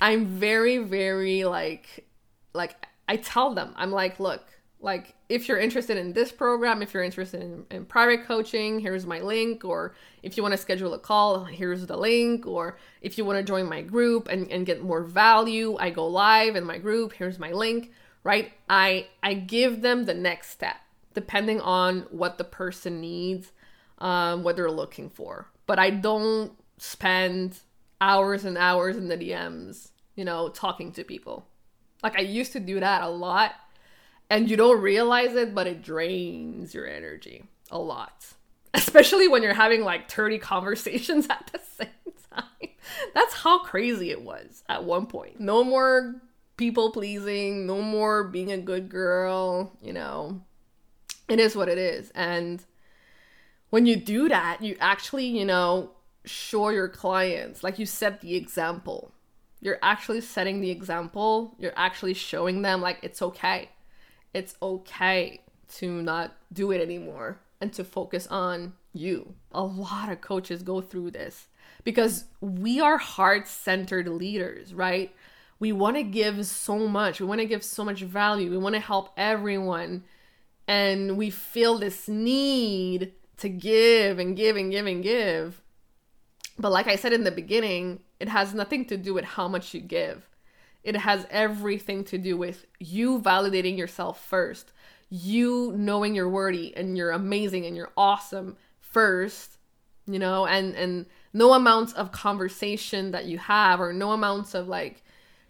I'm 0.01 0.27
very, 0.27 0.79
very 0.79 1.45
like, 1.45 2.07
like 2.53 2.87
I 3.09 3.17
tell 3.17 3.55
them, 3.55 3.73
I'm 3.77 3.91
like, 3.91 4.21
look, 4.21 4.45
like 4.81 5.15
if 5.29 5.49
you're 5.49 5.59
interested 5.59 5.97
in 5.97 6.13
this 6.13 6.31
program, 6.31 6.83
if 6.83 6.95
you're 6.95 7.03
interested 7.03 7.43
in, 7.43 7.65
in 7.71 7.85
private 7.85 8.27
coaching, 8.27 8.79
here's 8.79 9.07
my 9.07 9.21
link. 9.21 9.65
Or 9.65 9.95
if 10.23 10.37
you 10.37 10.43
want 10.43 10.53
to 10.53 10.59
schedule 10.59 10.95
a 10.95 10.99
call, 10.99 11.45
here's 11.45 11.87
the 11.87 11.97
link. 11.97 12.47
Or 12.47 12.79
if 13.03 13.19
you 13.19 13.25
want 13.25 13.39
to 13.39 13.43
join 13.43 13.69
my 13.69 13.83
group 13.83 14.29
and, 14.29 14.51
and 14.53 14.67
get 14.67 14.83
more 14.83 15.03
value, 15.03 15.77
I 15.81 15.91
go 15.91 16.07
live 16.07 16.55
in 16.55 16.65
my 16.65 16.79
group, 16.79 17.13
here's 17.13 17.39
my 17.39 17.51
link, 17.51 17.93
right? 18.23 18.53
I 18.71 19.09
I 19.23 19.35
give 19.35 19.83
them 19.83 20.05
the 20.05 20.15
next 20.15 20.51
step 20.51 20.77
depending 21.15 21.61
on 21.61 22.03
what 22.11 22.39
the 22.39 22.45
person 22.45 23.01
needs, 23.01 23.51
um, 23.99 24.45
what 24.45 24.55
they're 24.55 24.71
looking 24.71 25.11
for. 25.11 25.49
But 25.67 25.81
I 25.81 25.91
don't 25.91 26.53
spend 26.77 27.59
hours 28.01 28.45
and 28.45 28.57
hours 28.57 28.97
in 28.97 29.09
the 29.09 29.17
DMs, 29.17 29.89
you 30.15 30.25
know, 30.25 30.49
talking 30.49 30.93
to 30.93 31.03
people. 31.03 31.45
Like 32.03 32.17
I 32.17 32.23
used 32.23 32.53
to 32.53 32.61
do 32.61 32.81
that 32.81 33.03
a 33.03 33.09
lot 33.09 33.55
and 34.31 34.51
you 34.51 34.57
don't 34.57 34.81
realize 34.81 35.35
it, 35.35 35.55
but 35.55 35.67
it 35.67 35.83
drains 35.83 36.75
your 36.75 36.87
energy 36.87 37.45
a 37.71 37.79
lot. 37.79 38.27
Especially 38.75 39.29
when 39.29 39.43
you're 39.43 39.55
having 39.55 39.83
like 39.83 40.11
30 40.11 40.39
conversations 40.39 41.27
at 41.31 41.51
the 41.53 41.61
same 41.77 42.15
time. 42.31 42.71
That's 43.15 43.35
how 43.35 43.61
crazy 43.61 44.11
it 44.11 44.23
was 44.23 44.63
at 44.69 44.85
one 44.85 45.07
point. 45.07 45.41
No 45.41 45.65
more 45.65 46.17
people 46.57 46.91
pleasing, 46.91 47.67
no 47.67 47.81
more 47.81 48.25
being 48.25 48.53
a 48.53 48.59
good 48.59 48.89
girl, 48.89 49.73
you 49.83 49.93
know. 49.93 50.43
It 51.29 51.41
is 51.41 51.57
what 51.57 51.69
it 51.69 51.79
is. 51.79 52.11
And 52.15 52.65
when 53.71 53.87
you 53.87 53.97
do 53.97 54.29
that, 54.29 54.63
you 54.63 54.77
actually, 54.81 55.27
you 55.27 55.45
know, 55.45 55.91
show 56.25 56.69
your 56.69 56.89
clients, 56.89 57.63
like 57.63 57.79
you 57.79 57.87
set 57.87 58.21
the 58.21 58.35
example 58.35 59.13
you're 59.61 59.79
actually 59.83 60.21
setting 60.21 60.61
the 60.61 60.71
example. 60.71 61.55
You're 61.59 61.73
actually 61.77 62.15
showing 62.15 62.63
them 62.63 62.81
like 62.81 62.99
it's 63.03 63.23
okay. 63.23 63.71
It's 64.35 64.55
okay 64.63 65.41
to 65.77 66.03
not 66.03 66.37
do 66.53 66.71
it 66.71 66.81
anymore 66.81 67.41
and 67.61 67.73
to 67.73 67.85
focus 67.85 68.27
on 68.29 68.75
you. 68.93 69.35
A 69.53 69.63
lot 69.63 70.11
of 70.11 70.21
coaches 70.21 70.63
go 70.63 70.81
through 70.81 71.11
this 71.11 71.49
because 71.85 72.25
we 72.41 72.81
are 72.81 72.99
heart 72.99 73.49
centered 73.49 74.09
leaders, 74.09 74.73
right? 74.73 75.15
We 75.59 75.73
want 75.73 75.97
to 75.97 76.03
give 76.05 76.47
so 76.47 76.87
much. 76.87 77.21
We 77.21 77.27
want 77.27 77.41
to 77.41 77.47
give 77.47 77.65
so 77.65 77.85
much 77.85 78.03
value. 78.03 78.51
We 78.51 78.59
want 78.59 78.77
to 78.77 78.81
help 78.81 79.11
everyone. 79.17 80.05
And 80.69 81.17
we 81.17 81.31
feel 81.31 81.79
this 81.79 82.09
need 82.09 83.13
to 83.39 83.49
give 83.49 84.19
and 84.19 84.37
give 84.37 84.57
and 84.57 84.71
give 84.71 84.87
and 84.87 85.03
give. 85.03 85.61
But 86.59 86.73
like 86.73 86.87
I 86.87 86.97
said 86.97 87.13
in 87.13 87.25
the 87.25 87.31
beginning, 87.31 88.01
it 88.21 88.29
has 88.29 88.55
nothing 88.55 88.85
to 88.87 88.97
do 88.97 89.15
with 89.15 89.25
how 89.25 89.49
much 89.49 89.75
you 89.75 89.81
give. 89.81 90.29
It 90.83 90.97
has 90.97 91.27
everything 91.31 92.05
to 92.05 92.19
do 92.19 92.37
with 92.37 92.67
you 92.79 93.21
validating 93.21 93.77
yourself 93.77 94.25
first, 94.25 94.73
you 95.11 95.73
knowing 95.77 96.15
you're 96.15 96.29
worthy 96.29 96.75
and 96.77 96.97
you're 96.97 97.11
amazing 97.11 97.67
and 97.67 97.77
you're 97.77 97.93
awesome 97.97 98.57
first, 98.81 99.59
you 100.07 100.19
know, 100.19 100.47
and 100.47 100.75
and 100.75 101.07
no 101.33 101.53
amounts 101.53 101.93
of 101.93 102.13
conversation 102.13 103.11
that 103.11 103.27
you 103.27 103.39
have 103.39 103.81
or 103.81 103.93
no 103.93 104.13
amounts 104.13 104.55
of 104.55 104.69
like 104.69 105.03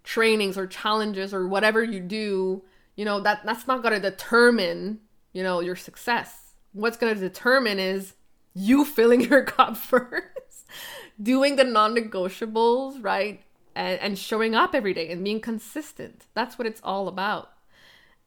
trainings 0.03 0.59
or 0.59 0.67
challenges 0.67 1.33
or 1.33 1.47
whatever 1.47 1.83
you 1.83 2.01
do, 2.01 2.63
you 2.97 3.05
know, 3.05 3.21
that 3.21 3.45
that's 3.45 3.67
not 3.67 3.83
going 3.83 3.95
to 3.95 4.11
determine, 4.11 4.99
you 5.33 5.43
know, 5.43 5.61
your 5.61 5.77
success. 5.77 6.55
What's 6.73 6.97
going 6.97 7.15
to 7.15 7.21
determine 7.21 7.79
is 7.79 8.15
you 8.55 8.85
filling 8.97 9.21
your 9.21 9.45
cup 9.45 9.77
first 9.77 10.38
doing 11.23 11.57
the 11.57 11.65
non-negotiables, 11.65 13.03
right? 13.03 13.43
And, 13.75 14.01
and 14.01 14.19
showing 14.19 14.55
up 14.55 14.75
every 14.75 14.95
day 14.95 15.11
and 15.11 15.23
being 15.23 15.41
consistent. 15.41 16.27
That's 16.35 16.59
what 16.59 16.67
it's 16.67 16.81
all 16.83 17.09
about. 17.09 17.51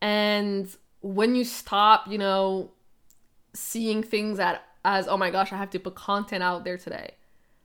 And 0.02 0.74
when 1.02 1.36
you 1.36 1.44
stop, 1.44 2.08
you 2.08 2.18
know, 2.18 2.72
seeing 3.54 4.02
things 4.02 4.40
as 4.84 5.08
oh 5.08 5.18
my 5.18 5.30
gosh, 5.30 5.52
I 5.52 5.58
have 5.58 5.70
to 5.72 5.80
put 5.80 5.96
content 5.96 6.44
out 6.44 6.64
there 6.64 6.78
today. 6.78 7.16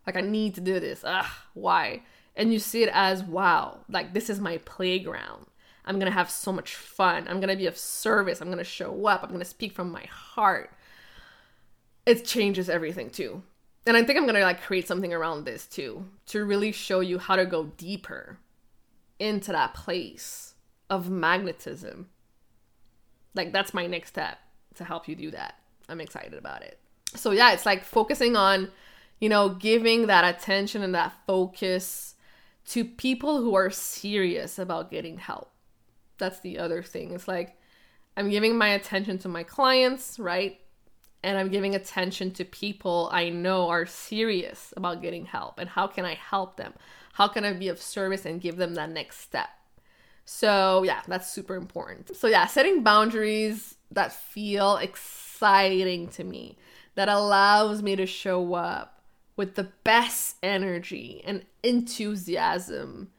Like 0.07 0.17
I 0.17 0.21
need 0.21 0.55
to 0.57 0.61
do 0.61 0.79
this. 0.81 1.03
Ugh, 1.05 1.27
why? 1.55 2.03
And 2.35 2.53
you 2.53 2.59
see 2.59 2.83
it 2.83 2.91
as 2.93 3.23
wow, 3.23 3.79
like 3.89 4.13
this 4.13 4.29
is 4.29 4.41
my 4.41 4.59
playground. 4.59 5.47
I'm 5.85 5.99
gonna 5.99 6.11
have 6.11 6.31
so 6.31 6.53
much 6.53 6.75
fun. 6.75 7.27
I'm 7.29 7.41
gonna 7.41 7.57
be 7.57 7.67
of 7.67 7.79
service. 7.79 8.41
I'm 8.41 8.51
gonna 8.51 8.65
show 8.65 9.07
up. 9.07 9.23
I'm 9.23 9.31
gonna 9.31 9.45
speak 9.45 9.73
from 9.73 9.91
my 9.91 10.05
heart. 10.05 10.71
it 12.05 12.25
changes 12.25 12.69
everything 12.69 13.11
too. 13.11 13.43
And 13.87 13.97
I 13.97 14.03
think 14.03 14.19
I'm 14.19 14.27
gonna 14.27 14.41
like 14.41 14.63
create 14.63 14.89
something 14.89 15.15
around 15.15 15.45
this 15.45 15.67
too 15.67 16.07
to 16.27 16.45
really 16.45 16.73
show 16.73 17.01
you 17.01 17.19
how 17.19 17.37
to 17.37 17.47
go 17.47 17.67
deeper 17.77 18.39
into 19.19 19.53
that 19.53 19.75
place 19.75 20.55
of 20.91 21.09
magnetism. 21.09 22.09
Like 23.35 23.53
that's 23.53 23.73
my 23.73 23.87
next 23.87 24.09
step 24.09 24.39
to 24.75 24.85
help 24.85 25.09
you 25.09 25.15
do 25.15 25.31
that. 25.31 25.55
I'm 25.89 26.01
excited 26.01 26.35
about 26.35 26.63
it. 26.63 26.79
So 27.15 27.31
yeah, 27.31 27.53
it's 27.53 27.67
like 27.67 27.85
focusing 27.85 28.35
on, 28.35 28.71
you 29.21 29.29
know, 29.29 29.51
giving 29.51 30.09
that 30.09 30.25
attention 30.25 30.83
and 30.83 30.95
that 30.95 31.13
focus 31.27 32.15
to 32.69 32.85
people 32.85 33.41
who 33.41 33.55
are 33.55 33.71
serious 33.71 34.59
about 34.59 34.91
getting 34.91 35.19
help. 35.19 35.51
That's 36.19 36.41
the 36.41 36.59
other 36.59 36.83
thing. 36.83 37.13
It's 37.13 37.29
like 37.29 37.57
I'm 38.17 38.31
giving 38.31 38.57
my 38.59 38.69
attention 38.69 39.19
to 39.19 39.29
my 39.29 39.45
clients, 39.45 40.19
right? 40.19 40.59
And 41.27 41.37
I'm 41.37 41.49
giving 41.49 41.75
attention 41.75 42.31
to 42.35 42.45
people 42.45 43.11
I 43.13 43.31
know 43.31 43.69
are 43.69 43.85
serious 43.85 44.73
about 44.77 45.03
getting 45.03 45.27
help 45.27 45.59
and 45.59 45.69
how 45.69 45.89
can 45.89 46.05
I 46.05 46.15
help 46.15 46.57
them? 46.57 46.73
How 47.15 47.27
can 47.27 47.45
I 47.45 47.53
be 47.53 47.67
of 47.67 47.83
service 47.83 48.25
and 48.25 48.41
give 48.41 48.59
them 48.59 48.75
that 48.75 48.91
next 48.91 49.19
step? 49.19 49.49
So, 50.25 50.85
yeah, 50.85 51.01
that's 51.09 51.29
super 51.29 51.57
important. 51.57 52.17
So, 52.17 52.29
yeah, 52.29 52.47
setting 52.47 52.85
boundaries 52.85 53.75
that 53.91 54.13
feel 54.13 54.77
exciting 54.77 56.07
to 56.11 56.23
me, 56.23 56.59
that 56.95 57.09
allows 57.09 57.83
me 57.83 57.97
to 57.97 58.07
show 58.07 58.55
up 58.55 59.03
with 59.35 59.57
the 59.57 59.73
best 59.83 60.37
energy 60.45 61.23
and 61.25 61.45
enthusiasm. 61.65 63.11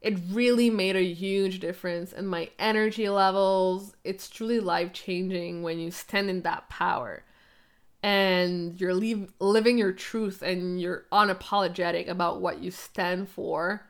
It 0.00 0.18
really 0.30 0.70
made 0.70 0.96
a 0.96 1.12
huge 1.12 1.60
difference 1.60 2.14
in 2.14 2.26
my 2.26 2.48
energy 2.58 3.10
levels. 3.10 3.94
It's 4.02 4.30
truly 4.30 4.60
life 4.60 4.94
changing 4.94 5.62
when 5.62 5.78
you 5.78 5.90
stand 5.90 6.30
in 6.30 6.40
that 6.40 6.70
power 6.70 7.22
and 8.02 8.80
you're 8.80 8.94
leave, 8.94 9.32
living 9.40 9.78
your 9.78 9.92
truth 9.92 10.42
and 10.42 10.80
you're 10.80 11.04
unapologetic 11.12 12.08
about 12.08 12.40
what 12.40 12.62
you 12.62 12.70
stand 12.70 13.28
for 13.28 13.82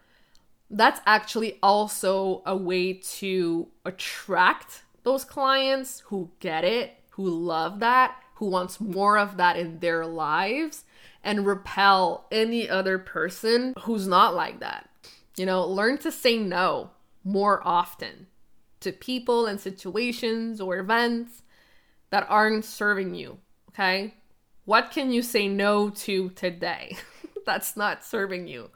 that's 0.70 1.00
actually 1.04 1.58
also 1.62 2.42
a 2.46 2.56
way 2.56 2.92
to 2.92 3.66
attract 3.84 4.82
those 5.02 5.24
clients 5.24 6.00
who 6.06 6.30
get 6.38 6.64
it, 6.64 6.94
who 7.10 7.28
love 7.28 7.80
that, 7.80 8.16
who 8.34 8.46
wants 8.46 8.80
more 8.80 9.18
of 9.18 9.36
that 9.36 9.56
in 9.56 9.80
their 9.80 10.06
lives 10.06 10.84
and 11.24 11.44
repel 11.46 12.26
any 12.30 12.68
other 12.68 12.98
person 12.98 13.74
who's 13.80 14.06
not 14.06 14.34
like 14.34 14.60
that. 14.60 14.88
You 15.36 15.46
know, 15.46 15.66
learn 15.66 15.98
to 15.98 16.12
say 16.12 16.38
no 16.38 16.90
more 17.24 17.66
often 17.66 18.28
to 18.80 18.92
people 18.92 19.46
and 19.46 19.60
situations 19.60 20.60
or 20.60 20.78
events 20.78 21.42
that 22.10 22.26
aren't 22.28 22.64
serving 22.64 23.14
you, 23.14 23.38
okay? 23.70 24.14
What 24.64 24.90
can 24.90 25.10
you 25.10 25.22
say 25.22 25.48
no 25.48 25.90
to 25.90 26.30
today 26.30 26.96
that's 27.46 27.76
not 27.76 28.04
serving 28.04 28.46
you? 28.46 28.70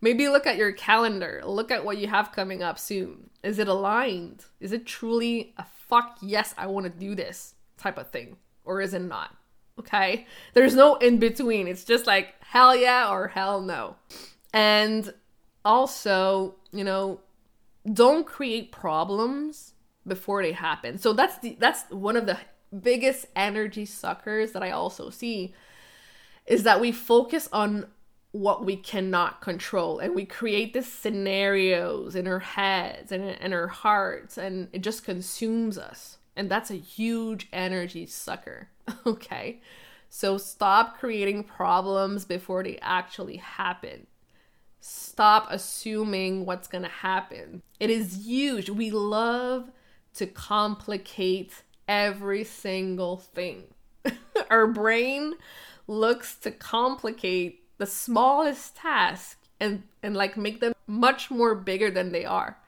Maybe 0.00 0.28
look 0.28 0.46
at 0.46 0.56
your 0.56 0.72
calendar. 0.72 1.42
Look 1.44 1.70
at 1.70 1.84
what 1.84 1.98
you 1.98 2.08
have 2.08 2.32
coming 2.32 2.62
up 2.62 2.78
soon. 2.78 3.30
Is 3.42 3.58
it 3.58 3.68
aligned? 3.68 4.44
Is 4.60 4.72
it 4.72 4.86
truly 4.86 5.54
a 5.56 5.64
fuck 5.64 6.18
yes, 6.20 6.54
I 6.58 6.66
want 6.66 6.84
to 6.84 6.90
do 6.90 7.14
this 7.14 7.54
type 7.78 7.98
of 7.98 8.10
thing? 8.10 8.36
Or 8.64 8.80
is 8.80 8.94
it 8.94 9.00
not? 9.00 9.34
Okay? 9.78 10.26
There's 10.52 10.74
no 10.74 10.96
in 10.96 11.18
between. 11.18 11.68
It's 11.68 11.84
just 11.84 12.06
like 12.06 12.34
hell 12.40 12.76
yeah 12.76 13.10
or 13.10 13.28
hell 13.28 13.60
no. 13.60 13.96
And 14.52 15.12
also, 15.64 16.56
you 16.72 16.84
know, 16.84 17.20
don't 17.92 18.26
create 18.26 18.72
problems 18.72 19.74
before 20.06 20.42
they 20.42 20.52
happen. 20.52 20.98
So 20.98 21.12
that's 21.12 21.38
the 21.38 21.56
that's 21.58 21.90
one 21.90 22.16
of 22.16 22.26
the 22.26 22.38
biggest 22.80 23.26
energy 23.36 23.84
suckers 23.86 24.52
that 24.52 24.62
I 24.62 24.70
also 24.70 25.10
see 25.10 25.54
is 26.46 26.62
that 26.64 26.80
we 26.80 26.92
focus 26.92 27.48
on 27.52 27.86
what 28.32 28.64
we 28.64 28.76
cannot 28.76 29.40
control 29.40 30.00
and 30.00 30.14
we 30.14 30.24
create 30.24 30.74
these 30.74 30.90
scenarios 30.90 32.16
in 32.16 32.26
our 32.26 32.40
heads 32.40 33.12
and 33.12 33.22
in 33.22 33.52
our 33.52 33.68
hearts 33.68 34.36
and 34.36 34.68
it 34.72 34.82
just 34.82 35.04
consumes 35.04 35.78
us 35.78 36.18
and 36.34 36.50
that's 36.50 36.70
a 36.70 36.74
huge 36.74 37.48
energy 37.52 38.06
sucker 38.06 38.68
okay? 39.06 39.60
So 40.08 40.38
stop 40.38 40.98
creating 40.98 41.44
problems 41.44 42.24
before 42.24 42.62
they 42.62 42.78
actually 42.80 43.38
happen. 43.38 44.06
Stop 44.80 45.48
assuming 45.50 46.46
what's 46.46 46.68
going 46.68 46.84
to 46.84 46.90
happen. 46.90 47.62
It 47.80 47.90
is 47.90 48.26
huge. 48.26 48.70
We 48.70 48.90
love 48.90 49.70
to 50.14 50.26
complicate 50.26 51.62
every 51.88 52.44
single 52.44 53.16
thing 53.16 53.64
our 54.50 54.66
brain 54.66 55.34
looks 55.86 56.36
to 56.36 56.50
complicate 56.50 57.62
the 57.78 57.86
smallest 57.86 58.76
task 58.76 59.38
and 59.60 59.82
and 60.02 60.16
like 60.16 60.36
make 60.36 60.60
them 60.60 60.72
much 60.86 61.30
more 61.30 61.54
bigger 61.54 61.90
than 61.90 62.12
they 62.12 62.24
are. 62.24 62.58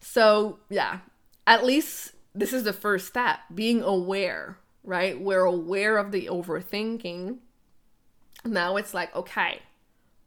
So, 0.00 0.58
yeah, 0.68 0.98
at 1.46 1.64
least 1.64 2.12
this 2.34 2.52
is 2.52 2.64
the 2.64 2.72
first 2.72 3.08
step, 3.08 3.40
being 3.54 3.82
aware, 3.82 4.58
right? 4.84 5.20
We're 5.20 5.44
aware 5.44 5.98
of 5.98 6.12
the 6.12 6.26
overthinking. 6.26 7.38
Now 8.44 8.76
it's 8.76 8.94
like, 8.94 9.14
okay, 9.14 9.60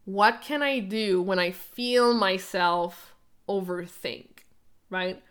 what 0.06 0.42
can 0.42 0.62
I 0.62 0.80
do 0.80 1.22
when 1.22 1.40
I 1.40 1.52
feel 1.52 2.14
myself 2.14 3.16
overthink, 3.50 4.44
right? 4.90 5.22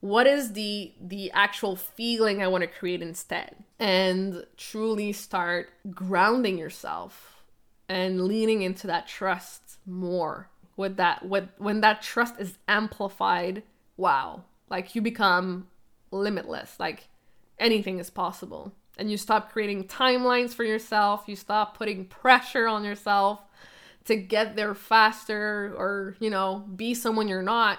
What 0.00 0.26
is 0.26 0.54
the 0.54 0.92
the 1.00 1.30
actual 1.32 1.76
feeling 1.76 2.42
I 2.42 2.48
want 2.48 2.62
to 2.62 2.68
create 2.68 3.02
instead? 3.02 3.54
And 3.78 4.46
truly 4.56 5.12
start 5.12 5.70
grounding 5.90 6.58
yourself 6.58 7.42
and 7.88 8.24
leaning 8.24 8.62
into 8.62 8.86
that 8.86 9.06
trust 9.06 9.78
more. 9.86 10.48
With 10.76 10.96
that 10.96 11.28
with 11.28 11.48
when 11.58 11.82
that 11.82 12.00
trust 12.00 12.36
is 12.38 12.58
amplified 12.66 13.62
wow 13.98 14.44
like 14.70 14.94
you 14.94 15.02
become 15.02 15.66
limitless 16.10 16.80
like 16.80 17.08
anything 17.58 17.98
is 17.98 18.08
possible. 18.08 18.72
And 18.96 19.10
you 19.10 19.16
stop 19.16 19.52
creating 19.52 19.84
timelines 19.84 20.54
for 20.54 20.64
yourself 20.64 21.24
you 21.26 21.36
stop 21.36 21.76
putting 21.76 22.06
pressure 22.06 22.66
on 22.66 22.84
yourself 22.84 23.40
to 24.06 24.16
get 24.16 24.56
there 24.56 24.74
faster 24.74 25.74
or 25.76 26.16
you 26.20 26.30
know 26.30 26.64
be 26.74 26.94
someone 26.94 27.28
you're 27.28 27.42
not 27.42 27.78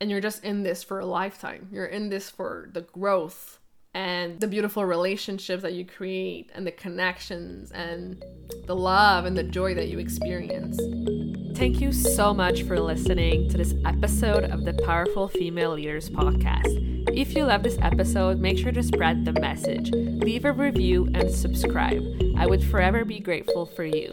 and 0.00 0.10
you're 0.10 0.20
just 0.20 0.42
in 0.44 0.62
this 0.62 0.82
for 0.82 1.00
a 1.00 1.06
lifetime 1.06 1.68
you're 1.70 1.86
in 1.86 2.08
this 2.08 2.30
for 2.30 2.68
the 2.72 2.82
growth 2.82 3.60
and 3.94 4.38
the 4.38 4.46
beautiful 4.46 4.84
relationships 4.84 5.62
that 5.62 5.72
you 5.72 5.84
create 5.84 6.50
and 6.54 6.66
the 6.66 6.70
connections 6.70 7.72
and 7.72 8.22
the 8.66 8.76
love 8.76 9.24
and 9.24 9.36
the 9.36 9.42
joy 9.42 9.74
that 9.74 9.88
you 9.88 9.98
experience. 9.98 10.78
Thank 11.56 11.80
you 11.80 11.92
so 11.92 12.32
much 12.32 12.62
for 12.62 12.78
listening 12.78 13.48
to 13.50 13.56
this 13.56 13.74
episode 13.84 14.44
of 14.44 14.64
the 14.64 14.74
Powerful 14.84 15.26
Female 15.28 15.72
Leaders 15.72 16.08
podcast. 16.08 16.88
If 17.12 17.34
you 17.34 17.44
love 17.44 17.64
this 17.64 17.78
episode, 17.82 18.38
make 18.38 18.58
sure 18.58 18.72
to 18.72 18.82
spread 18.82 19.24
the 19.24 19.32
message, 19.32 19.90
leave 19.90 20.44
a 20.44 20.52
review, 20.52 21.08
and 21.14 21.28
subscribe. 21.28 22.02
I 22.36 22.46
would 22.46 22.62
forever 22.62 23.04
be 23.04 23.18
grateful 23.18 23.66
for 23.66 23.84
you. 23.84 24.12